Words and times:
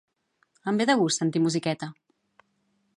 Em 0.71 0.79
ve 0.79 0.87
de 0.91 0.95
gust 1.01 1.23
sentir 1.23 1.43
musiqueta. 1.45 1.91